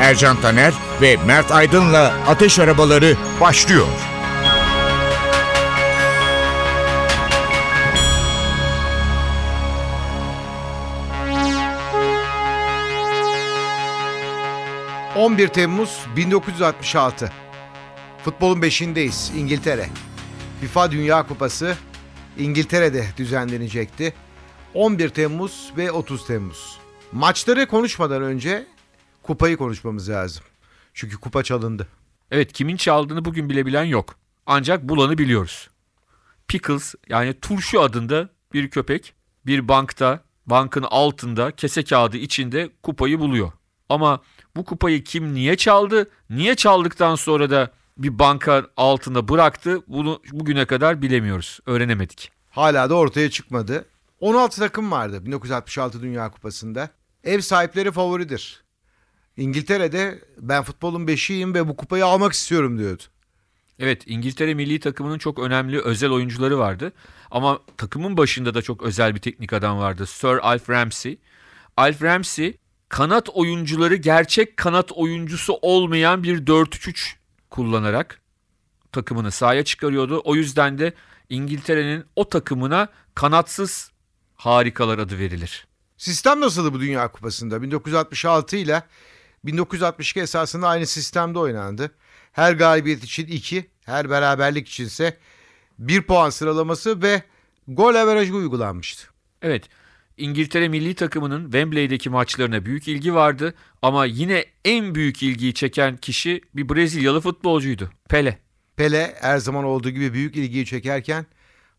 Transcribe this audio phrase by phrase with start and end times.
[0.00, 3.86] Ercan Taner ve Mert Aydın'la Ateş Arabaları başlıyor.
[3.86, 4.10] Müzik
[15.16, 17.32] 11 Temmuz 1966.
[18.24, 19.86] Futbolun beşindeyiz İngiltere.
[20.60, 21.76] FIFA Dünya Kupası
[22.38, 24.14] İngiltere'de düzenlenecekti.
[24.74, 26.78] 11 Temmuz ve 30 Temmuz.
[27.12, 28.66] Maçları konuşmadan önce
[29.22, 30.42] kupayı konuşmamız lazım.
[30.94, 31.86] Çünkü kupa çalındı.
[32.30, 34.14] Evet kimin çaldığını bugün bile bilen yok.
[34.46, 35.70] Ancak bulanı biliyoruz.
[36.48, 39.14] Pickles yani turşu adında bir köpek
[39.46, 43.52] bir bankta bankın altında kese kağıdı içinde kupayı buluyor.
[43.88, 44.20] Ama
[44.56, 46.10] bu kupayı kim niye çaldı?
[46.30, 49.82] Niye çaldıktan sonra da bir banka altında bıraktı?
[49.86, 51.60] Bunu bugüne kadar bilemiyoruz.
[51.66, 52.30] Öğrenemedik.
[52.50, 53.84] Hala da ortaya çıkmadı.
[54.20, 56.88] 16 takım vardı 1966 Dünya Kupası'nda.
[57.24, 58.59] Ev sahipleri favoridir.
[59.40, 63.02] İngiltere'de ben futbolun beşiyim ve bu kupayı almak istiyorum diyordu.
[63.78, 66.92] Evet İngiltere milli takımının çok önemli özel oyuncuları vardı.
[67.30, 70.06] Ama takımın başında da çok özel bir teknik adam vardı.
[70.06, 71.18] Sir Alf Ramsey.
[71.76, 72.56] Alf Ramsey
[72.88, 77.12] kanat oyuncuları gerçek kanat oyuncusu olmayan bir 4-3-3
[77.50, 78.20] kullanarak
[78.92, 80.22] takımını sahaya çıkarıyordu.
[80.24, 80.92] O yüzden de
[81.28, 83.90] İngiltere'nin o takımına kanatsız
[84.36, 85.66] harikalar adı verilir.
[85.96, 87.62] Sistem nasıldı bu Dünya Kupası'nda?
[87.62, 88.82] 1966 ile
[89.44, 91.90] 1962 esasında aynı sistemde oynandı.
[92.32, 95.16] Her galibiyet için 2, her beraberlik içinse
[95.78, 97.22] 1 puan sıralaması ve
[97.68, 99.08] gol averajı uygulanmıştı.
[99.42, 99.68] Evet,
[100.16, 106.40] İngiltere milli takımının Wembley'deki maçlarına büyük ilgi vardı ama yine en büyük ilgiyi çeken kişi
[106.54, 108.38] bir Brezilyalı futbolcuydu, Pele.
[108.76, 111.26] Pele her zaman olduğu gibi büyük ilgiyi çekerken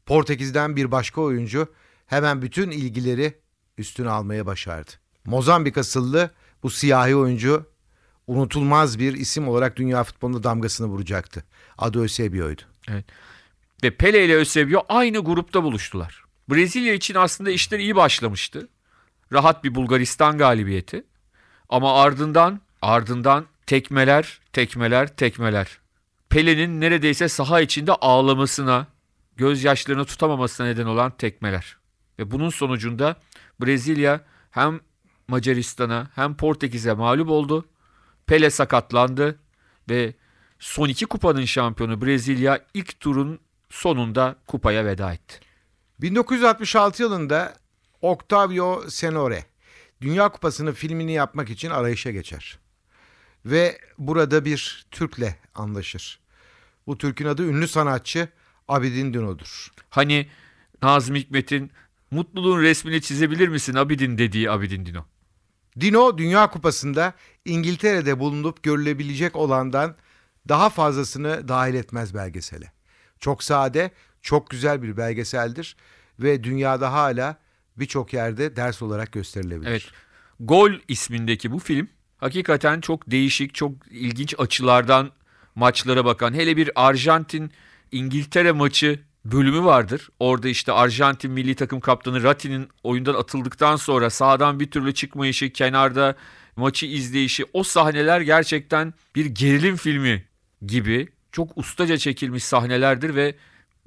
[0.06, 1.68] Portekiz'den bir başka oyuncu
[2.06, 3.34] hemen bütün ilgileri
[3.78, 4.92] üstüne almaya başardı.
[5.26, 6.32] Mozambik asıllı
[6.64, 7.72] bu siyahi oyuncu
[8.28, 11.44] unutulmaz bir isim olarak dünya futbolunda damgasını vuracaktı.
[11.78, 12.62] Adı Eusebio'ydu.
[12.90, 13.06] Evet.
[13.84, 16.24] Ve Pele ile Eusebio aynı grupta buluştular.
[16.50, 18.68] Brezilya için aslında işler iyi başlamıştı.
[19.32, 21.04] Rahat bir Bulgaristan galibiyeti.
[21.70, 25.80] Ama ardından ardından tekmeler, tekmeler, tekmeler.
[26.30, 28.88] Pele'nin neredeyse saha içinde ağlamasına,
[29.36, 31.78] gözyaşlarını tutamamasına neden olan tekmeler.
[32.20, 33.16] Ve bunun sonucunda
[33.62, 34.80] Brezilya hem
[35.32, 37.66] Macaristan'a hem Portekiz'e mağlup oldu.
[38.28, 39.40] Pele sakatlandı
[39.90, 40.14] ve
[40.60, 43.40] son iki kupanın şampiyonu Brezilya ilk turun
[43.70, 45.40] sonunda kupaya veda etti.
[46.02, 47.54] 1966 yılında
[48.02, 49.46] Octavio Senore
[50.02, 52.60] Dünya Kupası'nın filmini yapmak için arayışa geçer.
[53.46, 56.20] Ve burada bir Türk'le anlaşır.
[56.88, 58.30] Bu Türk'ün adı ünlü sanatçı
[58.68, 59.72] Abidin Dino'dur.
[59.90, 60.28] Hani
[60.82, 61.72] Nazım Hikmet'in
[62.12, 65.06] mutluluğun resmini çizebilir misin Abidin dediği Abidin Dino.
[65.80, 67.14] Dino Dünya Kupası'nda
[67.46, 69.96] İngiltere'de bulunup görülebilecek olandan
[70.50, 72.72] daha fazlasını dahil etmez belgesele.
[73.20, 75.76] Çok sade, çok güzel bir belgeseldir
[76.20, 77.38] ve dünyada hala
[77.78, 79.70] birçok yerde ders olarak gösterilebilir.
[79.70, 79.92] Evet.
[80.40, 85.12] Gol ismindeki bu film hakikaten çok değişik, çok ilginç açılardan
[85.56, 86.34] maçlara bakan.
[86.34, 87.52] Hele bir Arjantin
[87.92, 90.10] İngiltere maçı bölümü vardır.
[90.20, 96.16] Orada işte Arjantin milli takım kaptanı Rati'nin oyundan atıldıktan sonra sağdan bir türlü çıkmayışı, kenarda
[96.56, 100.26] maçı izleyişi o sahneler gerçekten bir gerilim filmi
[100.66, 103.36] gibi çok ustaca çekilmiş sahnelerdir ve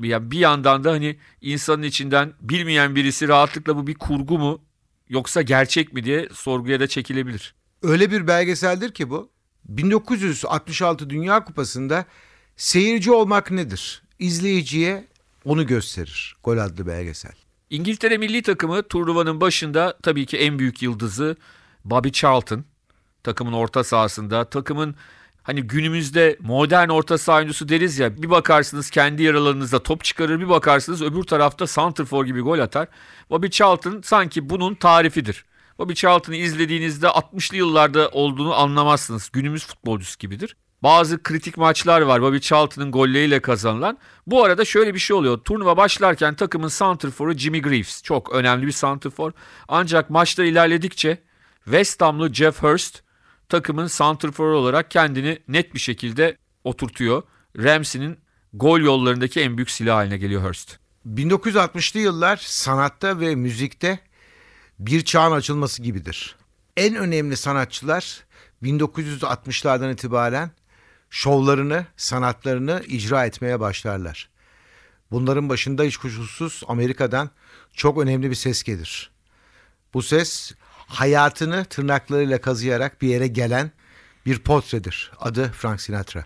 [0.00, 4.65] bir yandan da hani insanın içinden bilmeyen birisi rahatlıkla bu bir kurgu mu
[5.09, 7.54] yoksa gerçek mi diye sorguya da çekilebilir.
[7.83, 9.30] Öyle bir belgeseldir ki bu.
[9.65, 12.04] 1966 Dünya Kupası'nda
[12.57, 14.03] seyirci olmak nedir?
[14.19, 15.04] İzleyiciye
[15.44, 16.36] onu gösterir.
[16.44, 17.32] Gol adlı belgesel.
[17.70, 21.36] İngiltere milli takımı turnuvanın başında tabii ki en büyük yıldızı
[21.84, 22.64] Bobby Charlton.
[23.22, 24.94] Takımın orta sahasında, takımın
[25.42, 30.48] hani günümüzde modern orta saha oyuncusu deriz ya bir bakarsınız kendi yaralarınızda top çıkarır bir
[30.48, 32.88] bakarsınız öbür tarafta santrfor gibi gol atar.
[33.30, 35.44] Bobby Charlton sanki bunun tarifidir.
[35.78, 39.30] Bobby Charlton'ı izlediğinizde 60'lı yıllarda olduğunu anlamazsınız.
[39.32, 40.56] Günümüz futbolcusu gibidir.
[40.84, 43.98] Bazı kritik maçlar var Bobby Charlton'ın golleriyle kazanılan.
[44.27, 45.39] Bu arada şöyle bir şey oluyor.
[45.39, 48.03] Turnuva başlarken takımın santrforu Jimmy Greaves.
[48.03, 49.33] Çok önemli bir santrfor.
[49.69, 51.22] Ancak maçlar ilerledikçe
[51.65, 53.03] West Ham'lı Jeff Hurst
[53.48, 57.22] takımın santrforu olarak kendini net bir şekilde oturtuyor.
[57.59, 58.19] Ramsey'nin
[58.53, 60.78] gol yollarındaki en büyük silah haline geliyor Hurst.
[61.09, 63.98] 1960'lı yıllar sanatta ve müzikte
[64.78, 66.37] bir çağın açılması gibidir.
[66.77, 68.25] En önemli sanatçılar
[68.63, 70.51] 1960'lardan itibaren
[71.15, 74.28] şovlarını, sanatlarını icra etmeye başlarlar.
[75.11, 77.31] Bunların başında hiç kuşkusuz Amerika'dan
[77.72, 79.11] çok önemli bir ses gelir.
[79.95, 83.71] Bu ses hayatını tırnaklarıyla kazıyarak bir yere gelen
[84.27, 85.13] bir portredir.
[85.21, 86.25] Adı Frank Sinatra.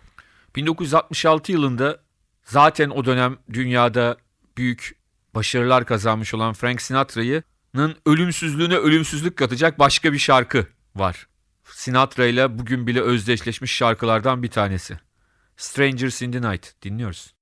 [0.57, 2.01] 1966 yılında
[2.45, 4.17] zaten o dönem dünyada
[4.57, 4.97] büyük
[5.35, 11.27] başarılar kazanmış olan Frank Sinatra'nın ölümsüzlüğüne ölümsüzlük katacak başka bir şarkı var.
[11.73, 14.99] Sinatra ile bugün bile özdeşleşmiş şarkılardan bir tanesi.
[15.57, 17.35] Strangers in the Night dinliyoruz.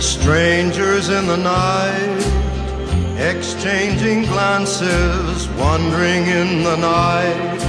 [0.00, 2.24] Strangers in the night,
[3.18, 7.60] exchanging glances, wandering in the night.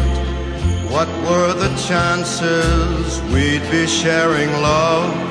[0.91, 5.30] What were the chances we'd be sharing love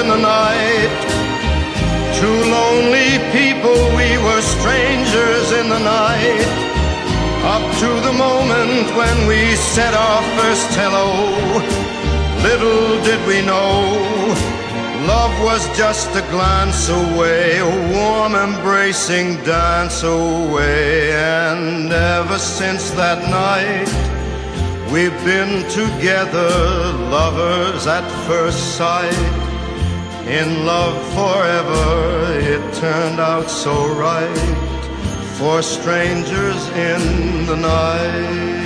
[0.00, 0.96] in the night,
[2.20, 6.48] two lonely people, we were strangers in the night.
[7.54, 11.08] Up to the moment when we said our first hello,
[12.42, 13.86] little did we know
[15.06, 21.12] love was just a glance away, a warm embracing dance away.
[21.12, 23.88] And ever since that night,
[24.92, 26.50] we've been together,
[27.08, 29.45] lovers at first sight.
[30.26, 34.56] In love forever, it turned out so right
[35.38, 38.65] for strangers in the night.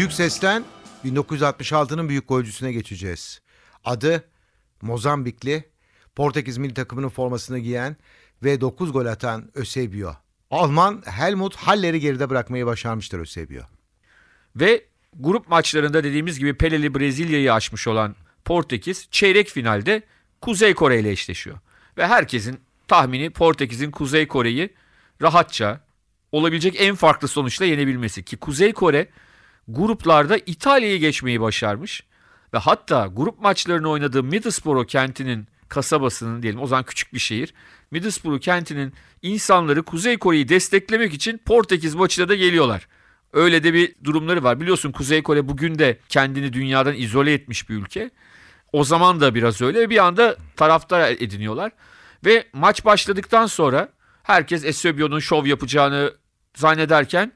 [0.00, 0.64] büyük sesten
[1.04, 3.40] 1966'nın büyük golcüsüne geçeceğiz.
[3.84, 4.24] Adı
[4.82, 5.64] Mozambikli,
[6.16, 7.96] Portekiz milli takımının formasını giyen
[8.42, 10.14] ve 9 gol atan Eusebio.
[10.50, 13.62] Alman Helmut Haller'i geride bırakmayı başarmıştır Eusebio.
[14.56, 14.84] Ve
[15.18, 20.02] grup maçlarında dediğimiz gibi Peleli Brezilya'yı aşmış olan Portekiz çeyrek finalde
[20.40, 21.58] Kuzey Kore ile eşleşiyor.
[21.96, 24.74] Ve herkesin tahmini Portekiz'in Kuzey Kore'yi
[25.22, 25.80] rahatça
[26.32, 28.24] olabilecek en farklı sonuçla yenebilmesi.
[28.24, 29.08] Ki Kuzey Kore
[29.74, 32.02] gruplarda İtalya'yı geçmeyi başarmış.
[32.54, 37.54] Ve hatta grup maçlarını oynadığı Middlesbrough kentinin kasabasının diyelim o zaman küçük bir şehir.
[37.90, 42.88] Middlesbrough kentinin insanları Kuzey Kore'yi desteklemek için Portekiz maçına da geliyorlar.
[43.32, 44.60] Öyle de bir durumları var.
[44.60, 48.10] Biliyorsun Kuzey Kore bugün de kendini dünyadan izole etmiş bir ülke.
[48.72, 49.90] O zaman da biraz öyle.
[49.90, 51.72] Bir anda taraftar ediniyorlar.
[52.24, 53.88] Ve maç başladıktan sonra
[54.22, 56.14] herkes Eusebio'nun şov yapacağını
[56.56, 57.32] zannederken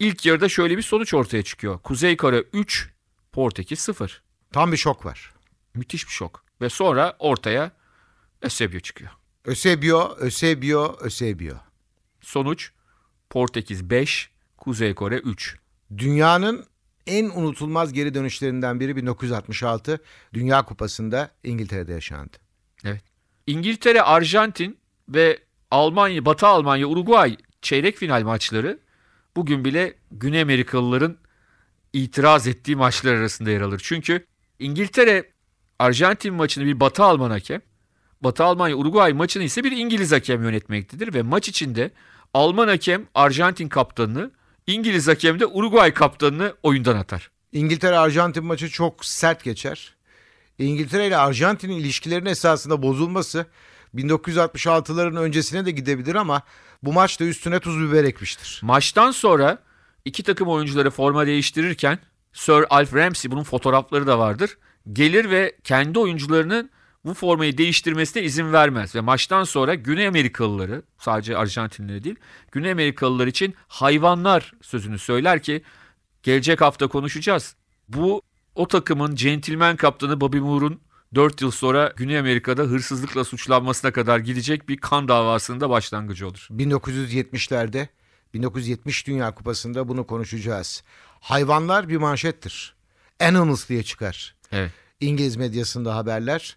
[0.00, 1.78] ilk yarıda şöyle bir sonuç ortaya çıkıyor.
[1.78, 2.90] Kuzey Kore 3,
[3.32, 4.22] Portekiz 0.
[4.52, 5.32] Tam bir şok var.
[5.74, 6.44] Müthiş bir şok.
[6.60, 7.72] Ve sonra ortaya
[8.42, 9.10] Eusebio çıkıyor.
[9.46, 11.54] Eusebio, Eusebio, Eusebio.
[12.20, 12.70] Sonuç
[13.30, 15.56] Portekiz 5, Kuzey Kore 3.
[15.98, 16.66] Dünyanın
[17.06, 19.98] en unutulmaz geri dönüşlerinden biri 1966
[20.34, 22.36] Dünya Kupası'nda İngiltere'de yaşandı.
[22.84, 23.02] Evet.
[23.46, 24.78] İngiltere, Arjantin
[25.08, 25.38] ve
[25.70, 28.80] Almanya, Batı Almanya, Uruguay çeyrek final maçları
[29.40, 31.16] bugün bile Güney Amerikalıların
[31.92, 33.80] itiraz ettiği maçlar arasında yer alır.
[33.84, 34.26] Çünkü
[34.58, 35.30] İngiltere
[35.78, 37.60] Arjantin maçını bir Batı Alman hakem,
[38.20, 41.90] Batı Almanya Uruguay maçını ise bir İngiliz hakem yönetmektedir ve maç içinde
[42.34, 44.30] Alman hakem Arjantin kaptanını,
[44.66, 47.30] İngiliz hakem de Uruguay kaptanını oyundan atar.
[47.52, 49.94] İngiltere-Arjantin maçı çok sert geçer.
[50.58, 53.46] İngiltere ile Arjantin'in ilişkilerinin esasında bozulması
[53.94, 56.42] 1966'ların öncesine de gidebilir ama
[56.82, 58.60] bu maçta üstüne tuz biber ekmiştir.
[58.62, 59.58] Maçtan sonra
[60.04, 61.98] iki takım oyuncuları forma değiştirirken
[62.32, 64.58] Sir Alf Ramsey bunun fotoğrafları da vardır.
[64.92, 66.70] Gelir ve kendi oyuncularının
[67.04, 72.16] bu formayı değiştirmesine izin vermez ve maçtan sonra Güney Amerikalıları sadece Arjantinlileri değil
[72.52, 75.62] Güney Amerikalılar için hayvanlar sözünü söyler ki
[76.22, 77.56] gelecek hafta konuşacağız.
[77.88, 78.22] Bu
[78.54, 80.80] o takımın centilmen kaptanı Bobby Moore'un
[81.14, 86.48] 4 yıl sonra Güney Amerika'da hırsızlıkla suçlanmasına kadar gidecek bir kan davasının da başlangıcı olur.
[86.50, 87.88] 1970'lerde
[88.34, 90.82] 1970 Dünya Kupası'nda bunu konuşacağız.
[91.20, 92.74] Hayvanlar bir manşettir.
[93.20, 94.34] Animals diye çıkar.
[94.52, 94.70] Evet.
[95.00, 96.56] İngiliz medyasında haberler.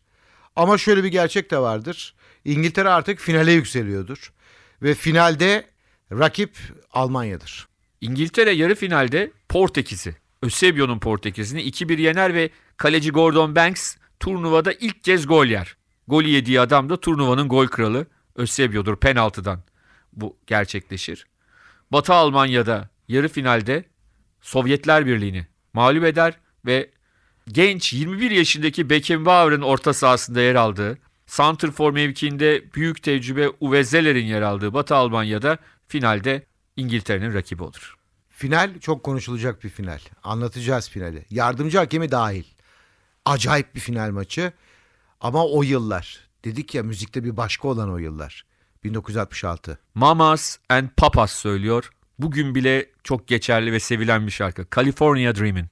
[0.55, 2.15] Ama şöyle bir gerçek de vardır.
[2.45, 4.33] İngiltere artık finale yükseliyordur.
[4.81, 5.65] Ve finalde
[6.11, 6.57] rakip
[6.91, 7.67] Almanya'dır.
[8.01, 15.27] İngiltere yarı finalde Portekiz'i, Eusebio'nun Portekiz'ini 2-1 yener ve kaleci Gordon Banks turnuvada ilk kez
[15.27, 15.77] gol yer.
[16.07, 18.05] Golü yediği adam da turnuvanın gol kralı
[18.39, 19.59] Eusebio'dur penaltıdan.
[20.13, 21.25] Bu gerçekleşir.
[21.91, 23.85] Batı Almanya'da yarı finalde
[24.41, 26.33] Sovyetler Birliği'ni mağlup eder
[26.65, 26.89] ve
[27.47, 34.41] genç 21 yaşındaki Beckenbauer'ın orta sahasında yer aldığı, Santrfor mevkiinde büyük tecrübe Uwe Zeller'in yer
[34.41, 37.95] aldığı Batı Almanya'da finalde İngiltere'nin rakibi olur.
[38.29, 39.99] Final çok konuşulacak bir final.
[40.23, 41.25] Anlatacağız finali.
[41.29, 42.52] Yardımcı hakemi dahil.
[43.25, 44.51] Acayip bir final maçı.
[45.21, 46.19] Ama o yıllar.
[46.45, 48.45] Dedik ya müzikte bir başka olan o yıllar.
[48.83, 49.79] 1966.
[49.95, 51.89] Mamas and Papas söylüyor.
[52.19, 54.65] Bugün bile çok geçerli ve sevilen bir şarkı.
[54.75, 55.67] California Dreamin'.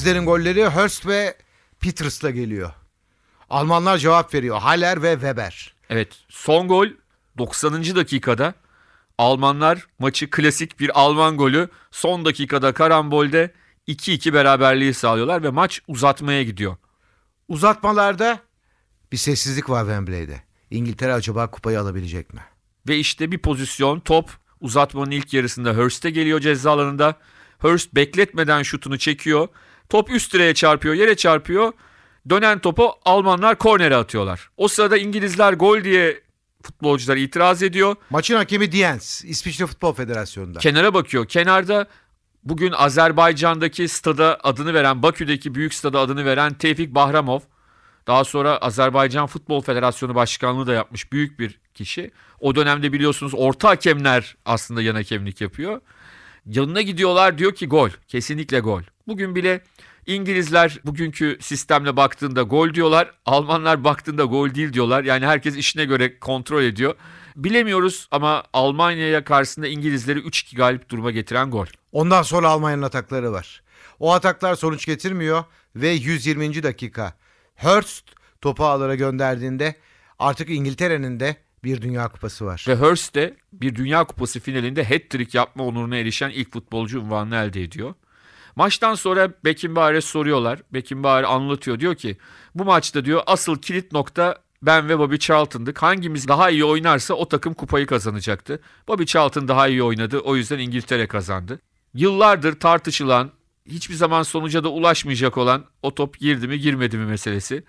[0.00, 1.36] İngilizlerin golleri Hurst ve
[1.80, 2.72] Peters'la geliyor.
[3.50, 4.58] Almanlar cevap veriyor.
[4.58, 5.74] Haller ve Weber.
[5.90, 6.86] Evet son gol
[7.38, 7.96] 90.
[7.96, 8.54] dakikada
[9.18, 13.54] Almanlar maçı klasik bir Alman golü son dakikada karambolde
[13.88, 16.76] 2-2 beraberliği sağlıyorlar ve maç uzatmaya gidiyor.
[17.48, 18.40] Uzatmalarda
[19.12, 20.42] bir sessizlik var Wembley'de.
[20.70, 22.40] İngiltere acaba kupayı alabilecek mi?
[22.88, 24.30] Ve işte bir pozisyon top
[24.60, 27.14] uzatmanın ilk yarısında Hurst'e geliyor ceza alanında.
[27.58, 29.48] Hurst bekletmeden şutunu çekiyor.
[29.90, 31.72] Top üst direğe çarpıyor, yere çarpıyor.
[32.30, 34.50] Dönen topu Almanlar kornere atıyorlar.
[34.56, 36.20] O sırada İngilizler gol diye
[36.62, 37.96] futbolcular itiraz ediyor.
[38.10, 40.58] Maçın hakemi Diens, İsviçre Futbol Federasyonu'nda.
[40.58, 41.26] Kenara bakıyor.
[41.26, 41.86] Kenarda
[42.44, 47.40] bugün Azerbaycan'daki stada adını veren, Bakü'deki büyük stada adını veren Tevfik Bahramov.
[48.06, 52.10] Daha sonra Azerbaycan Futbol Federasyonu Başkanlığı da yapmış büyük bir kişi.
[52.40, 55.80] O dönemde biliyorsunuz orta hakemler aslında yan hakemlik yapıyor.
[56.50, 57.90] Yanına gidiyorlar diyor ki gol.
[58.08, 58.82] Kesinlikle gol.
[59.06, 59.60] Bugün bile
[60.06, 63.10] İngilizler bugünkü sistemle baktığında gol diyorlar.
[63.26, 65.04] Almanlar baktığında gol değil diyorlar.
[65.04, 66.94] Yani herkes işine göre kontrol ediyor.
[67.36, 71.66] Bilemiyoruz ama Almanya'ya karşısında İngilizleri 3-2 galip duruma getiren gol.
[71.92, 73.62] Ondan sonra Almanya'nın atakları var.
[74.00, 75.44] O ataklar sonuç getirmiyor
[75.76, 76.62] ve 120.
[76.62, 77.14] dakika
[77.56, 78.04] Hurst
[78.40, 79.74] topu ağlara gönderdiğinde
[80.18, 82.64] artık İngiltere'nin de bir Dünya Kupası var.
[82.68, 87.62] Ve Hurst de bir Dünya Kupası finalinde hat-trick yapma onuruna erişen ilk futbolcu unvanını elde
[87.62, 87.94] ediyor.
[88.56, 90.62] Maçtan sonra Beckenbauer'e soruyorlar.
[90.72, 91.80] Beckenbauer anlatıyor.
[91.80, 92.16] Diyor ki
[92.54, 95.82] bu maçta diyor asıl kilit nokta ben ve Bobby Charlton'dık.
[95.82, 98.60] Hangimiz daha iyi oynarsa o takım kupayı kazanacaktı.
[98.88, 100.18] Bobby Charlton daha iyi oynadı.
[100.18, 101.60] O yüzden İngiltere kazandı.
[101.94, 103.30] Yıllardır tartışılan,
[103.66, 107.64] hiçbir zaman sonuca da ulaşmayacak olan o top girdi mi girmedi mi meselesi.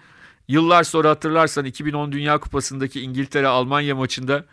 [0.47, 4.45] Yıllar sonra hatırlarsan 2010 Dünya Kupası'ndaki İngiltere-Almanya maçında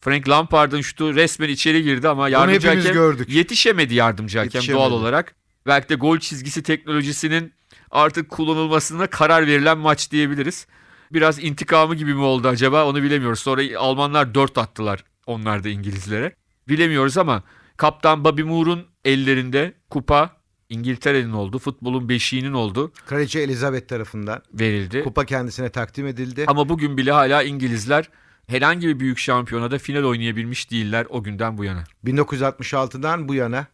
[0.00, 3.28] Frank Lampard'ın şutu resmen içeri girdi ama yardımcı hakem gördük.
[3.28, 4.78] yetişemedi yardımcı hakem Yetişemedi.
[4.80, 5.34] doğal olarak.
[5.66, 7.52] Belki de gol çizgisi teknolojisinin
[7.90, 10.66] artık kullanılmasına karar verilen maç diyebiliriz.
[11.12, 13.38] Biraz intikamı gibi mi oldu acaba onu bilemiyoruz.
[13.40, 16.32] Sonra Almanlar 4 attılar onlar da İngilizlere.
[16.68, 17.42] Bilemiyoruz ama
[17.76, 20.36] kaptan Bobby Moore'un ellerinde kupa
[20.70, 21.58] İngiltere'nin oldu.
[21.58, 22.92] Futbolun beşiğinin oldu.
[23.06, 25.04] Kraliçe Elizabeth tarafından Verildi.
[25.04, 26.44] kupa kendisine takdim edildi.
[26.46, 28.08] Ama bugün bile hala İngilizler
[28.46, 31.84] herhangi bir büyük şampiyonada final oynayabilmiş değiller o günden bu yana.
[32.04, 33.66] 1966'dan bu yana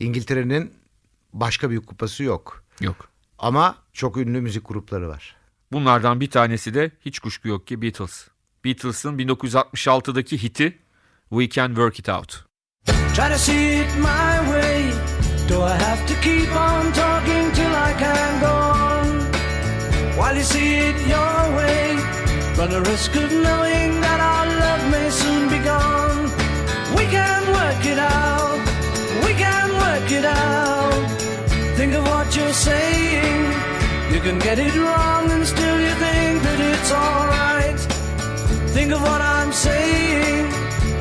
[0.00, 0.72] İngiltere'nin
[1.32, 2.64] başka büyük kupası yok.
[2.80, 3.08] Yok.
[3.38, 5.36] Ama çok ünlü müzik grupları var.
[5.72, 8.28] Bunlardan bir tanesi de hiç kuşku yok ki Beatles.
[8.64, 10.78] Beatles'ın 1966'daki hiti
[11.28, 12.44] We Can Work It Out.
[12.86, 15.09] Try to see it my way.
[15.50, 18.54] Do I have to keep on talking till I can go
[18.86, 19.06] on?
[20.16, 21.96] While you see it your way,
[22.56, 26.20] run the risk of knowing that our love may soon be gone.
[26.98, 28.60] We can work it out.
[29.26, 31.04] We can work it out.
[31.78, 33.40] Think of what you're saying.
[34.14, 37.80] You can get it wrong and still you think that it's alright.
[38.76, 40.46] Think of what I'm saying.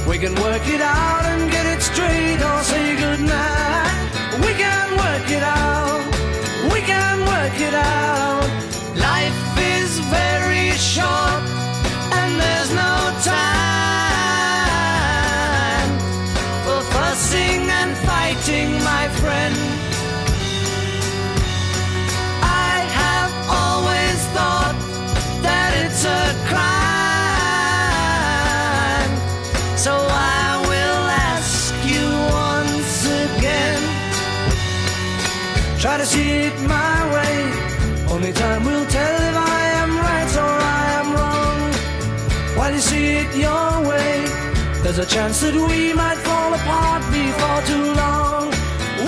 [0.09, 3.88] We can work it out and get it straight or say goodnight.
[4.45, 6.03] We can work it out.
[6.73, 8.38] We can work it out.
[43.31, 44.25] It your way,
[44.83, 48.49] there's a chance that we might fall apart before too long.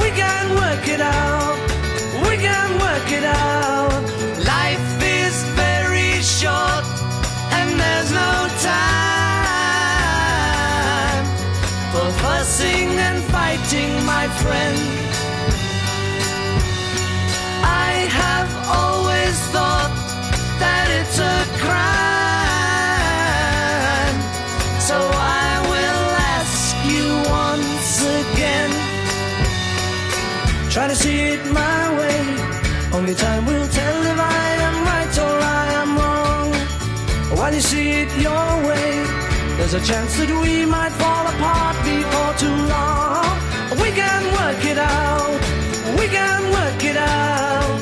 [0.01, 1.57] We can work it out.
[2.27, 4.03] We can work it out.
[4.55, 6.85] Life is very short
[7.57, 9.21] and there's no time
[11.91, 14.79] for fussing and fighting, my friend.
[17.63, 19.93] I have always thought
[20.59, 22.10] that it's a crime.
[30.71, 32.19] Try to see it my way.
[32.93, 36.53] Only time will tell if I am right or I am wrong.
[37.37, 38.89] While you see it your way,
[39.57, 43.35] there's a chance that we might fall apart before too long.
[43.83, 45.41] We can work it out.
[45.99, 47.81] We can work it out.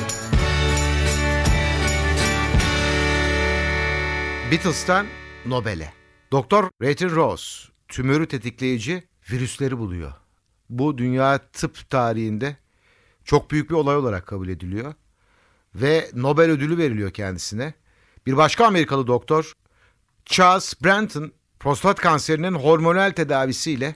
[4.52, 5.06] Beatles'tan
[5.45, 5.93] Nobel'e.
[6.32, 10.13] Doktor Rayton Rose tümörü tetikleyici virüsleri buluyor.
[10.69, 12.58] Bu dünya tıp tarihinde
[13.30, 14.94] çok büyük bir olay olarak kabul ediliyor.
[15.76, 17.74] Ve Nobel ödülü veriliyor kendisine.
[18.26, 19.54] Bir başka Amerikalı doktor
[20.26, 23.96] Charles Branton prostat kanserinin hormonal tedavisiyle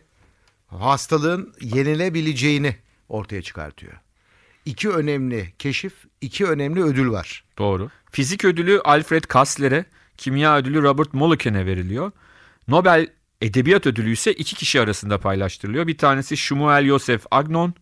[0.67, 2.75] hastalığın yenilebileceğini
[3.09, 3.93] ortaya çıkartıyor.
[4.65, 7.43] İki önemli keşif, iki önemli ödül var.
[7.57, 7.89] Doğru.
[8.11, 9.85] Fizik ödülü Alfred Kassler'e,
[10.17, 12.11] kimya ödülü Robert Mulliken'e veriliyor.
[12.67, 13.07] Nobel
[13.41, 15.87] Edebiyat ödülü ise iki kişi arasında paylaştırılıyor.
[15.87, 17.73] Bir tanesi Shmuel Yosef Agnon,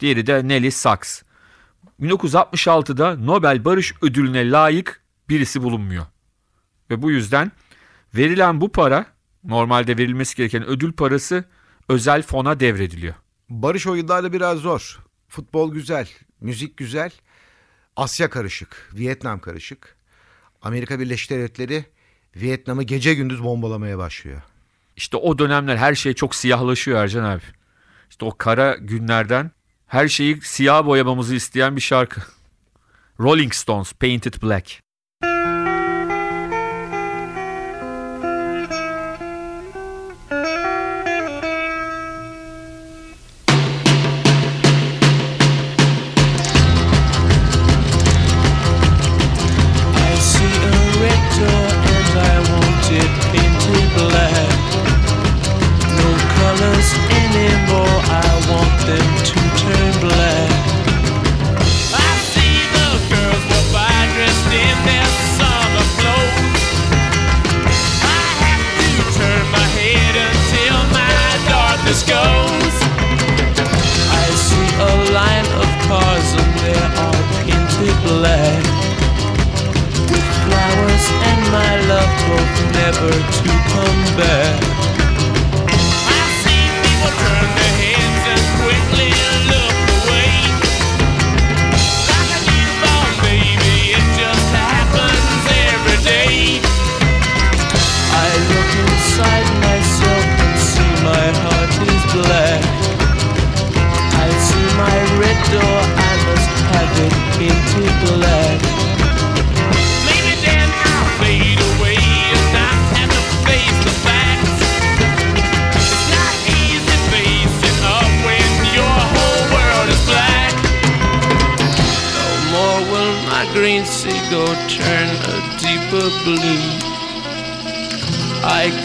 [0.00, 1.22] diğeri de Nelly Sachs.
[2.00, 6.06] 1966'da Nobel Barış Ödülüne layık birisi bulunmuyor.
[6.90, 7.52] Ve bu yüzden
[8.14, 9.06] verilen bu para
[9.44, 11.44] normalde verilmesi gereken ödül parası
[11.88, 13.14] özel fona devrediliyor.
[13.48, 15.00] Barış o yıllarda biraz zor.
[15.28, 16.08] Futbol güzel,
[16.40, 17.10] müzik güzel.
[17.96, 19.96] Asya karışık, Vietnam karışık.
[20.62, 21.84] Amerika Birleşik Devletleri
[22.36, 24.42] Vietnam'ı gece gündüz bombalamaya başlıyor.
[24.96, 27.42] İşte o dönemler her şey çok siyahlaşıyor Ercan abi.
[28.10, 29.50] İşte o kara günlerden
[29.90, 32.20] her şeyi siyah boyamamızı isteyen bir şarkı.
[33.20, 34.80] Rolling Stones Painted Black.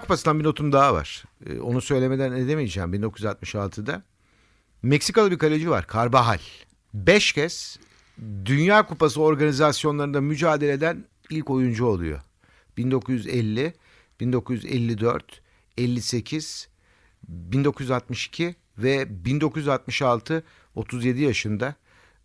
[0.00, 1.24] Kupası'ndan bir notum daha var.
[1.46, 4.02] Ee, onu söylemeden edemeyeceğim 1966'da.
[4.82, 6.38] Meksikalı bir kaleci var Carvajal.
[6.94, 7.78] Beş kez
[8.44, 12.20] Dünya Kupası organizasyonlarında mücadele eden ilk oyuncu oluyor.
[12.76, 13.74] 1950,
[14.20, 15.40] 1954,
[15.78, 16.68] 58,
[17.28, 21.74] 1962 ve 1966 37 yaşında.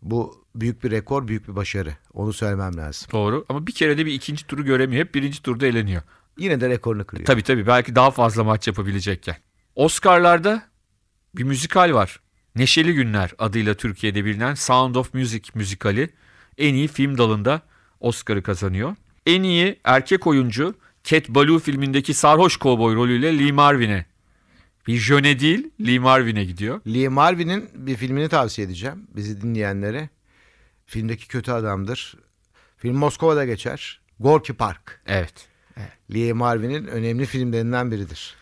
[0.02, 1.96] Bu büyük bir rekor, büyük bir başarı.
[2.12, 3.08] Onu söylemem lazım.
[3.12, 5.04] Doğru ama bir kere de bir ikinci turu göremiyor.
[5.04, 6.02] Hep birinci turda eleniyor.
[6.38, 7.26] Yine de rekorunu kırıyor.
[7.26, 9.36] Tabii tabii belki daha fazla maç yapabilecekken.
[9.74, 10.62] Oscar'larda
[11.34, 12.20] bir müzikal var.
[12.56, 16.10] Neşeli Günler adıyla Türkiye'de bilinen Sound of Music müzikali
[16.58, 17.62] en iyi film dalında
[18.00, 18.96] Oscar'ı kazanıyor.
[19.26, 24.06] En iyi erkek oyuncu Cat Ballou filmindeki sarhoş kovboy rolüyle Lee Marvin'e.
[24.86, 26.80] Bir jöne değil Lee Marvin'e gidiyor.
[26.86, 30.08] Lee Marvin'in bir filmini tavsiye edeceğim bizi dinleyenlere.
[30.86, 32.14] Filmdeki kötü adamdır.
[32.76, 34.00] Film Moskova'da geçer.
[34.20, 35.00] Gorky Park.
[35.06, 35.51] Evet.
[36.14, 38.34] Lee Marvin'in önemli filmlerinden biridir.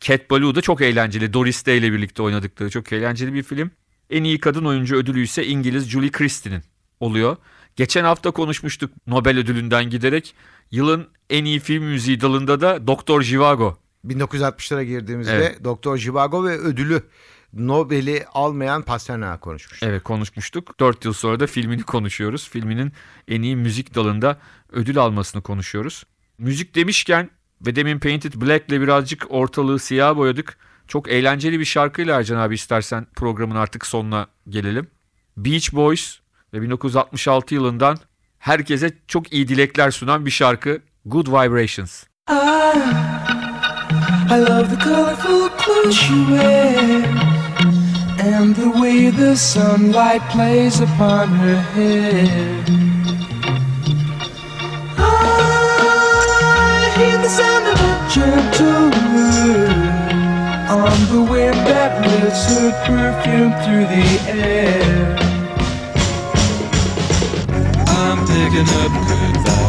[0.00, 1.32] Cat Ballou da çok eğlenceli.
[1.32, 3.70] Doris Day ile birlikte oynadıkları çok eğlenceli bir film.
[4.10, 6.62] En iyi kadın oyuncu ödülü ise İngiliz Julie Christie'nin
[7.00, 7.36] oluyor.
[7.76, 10.34] Geçen hafta konuşmuştuk Nobel ödülünden giderek.
[10.70, 13.78] Yılın en iyi film müziği dalında da Doktor Jivago.
[14.06, 15.64] 1960'lara girdiğimizde Evet.
[15.64, 17.02] Doktor Jivago ve ödülü
[17.52, 19.82] Nobel'i almayan Pasternak'a konuşmuş.
[19.82, 20.80] Evet konuşmuştuk.
[20.80, 22.48] 4 yıl sonra da filmini konuşuyoruz.
[22.48, 22.92] Filminin
[23.28, 24.38] en iyi müzik dalında
[24.72, 26.04] ödül almasını konuşuyoruz.
[26.38, 27.30] Müzik demişken
[27.66, 30.58] ve demin Painted Black'le birazcık ortalığı siyah boyadık.
[30.88, 34.86] Çok eğlenceli bir şarkıyla Ercan abi istersen programın artık sonuna gelelim.
[35.36, 36.18] Beach Boys
[36.54, 37.98] ve 1966 yılından
[38.38, 42.04] herkese çok iyi dilekler sunan bir şarkı Good Vibrations.
[44.30, 47.04] I love the colorful clothes she wears
[48.20, 52.97] and the way the sunlight plays upon her hair.
[57.28, 59.68] The sound of a gentle word
[60.70, 65.16] on the wind that lifts her perfume through the air.
[67.86, 69.67] I'm picking up good vibrations.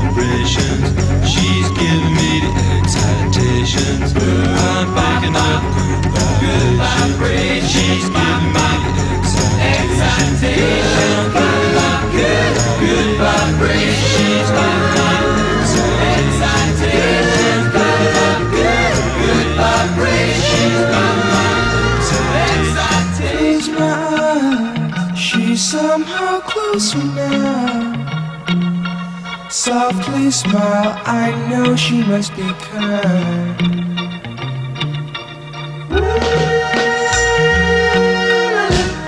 [32.09, 33.61] Must be kind.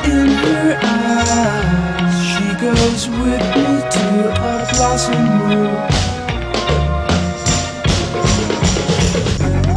[0.06, 5.78] In her eyes, she goes with me to a blossom room.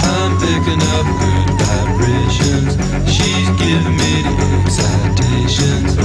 [0.05, 2.73] I'm picking up good vibrations.
[3.11, 5.97] She's giving me the excitations.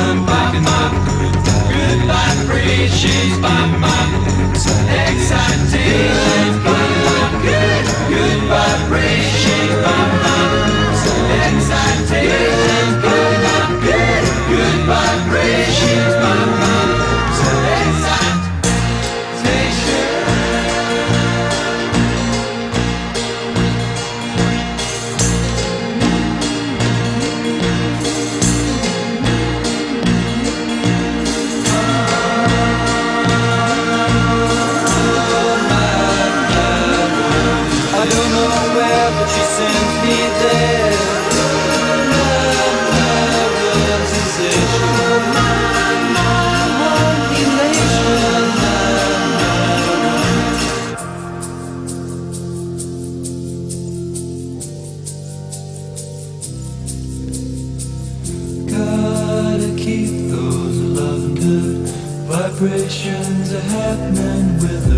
[0.00, 0.92] I'm picking up
[1.68, 2.96] good vibrations.
[2.98, 3.98] She's giving me
[4.54, 5.41] excitations.
[62.58, 64.91] Vibrations are happening with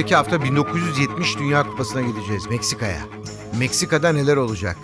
[0.00, 3.00] Önümüzdeki hafta 1970 Dünya Kupası'na gideceğiz Meksika'ya.
[3.58, 4.76] Meksika'da neler olacak?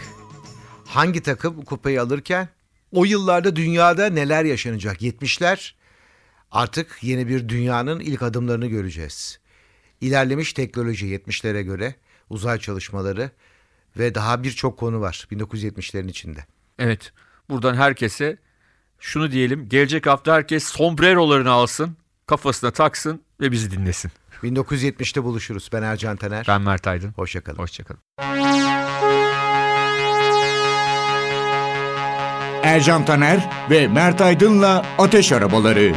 [0.86, 2.48] Hangi takım kupayı alırken
[2.92, 5.02] o yıllarda dünyada neler yaşanacak?
[5.02, 5.72] 70'ler
[6.50, 9.40] artık yeni bir dünyanın ilk adımlarını göreceğiz.
[10.00, 11.94] İlerlemiş teknoloji 70'lere göre
[12.30, 13.30] uzay çalışmaları
[13.98, 16.44] ve daha birçok konu var 1970'lerin içinde.
[16.78, 17.12] Evet.
[17.50, 18.36] Buradan herkese
[18.98, 19.68] şunu diyelim.
[19.68, 21.96] Gelecek hafta herkes sombrerolarını alsın.
[22.26, 23.20] Kafasına taksın.
[23.40, 24.10] ve bizi dinlesin.
[24.42, 25.68] 1970'te buluşuruz.
[25.72, 26.44] Ben Ercan Taner.
[26.48, 27.12] Ben Mert Aydın.
[27.16, 27.58] Hoşçakalın.
[27.58, 28.00] Hoşçakalın.
[32.62, 35.92] Ercan Taner ve Mert Aydın'la Ateş Arabaları.